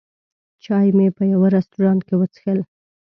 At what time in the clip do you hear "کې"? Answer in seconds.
2.07-2.15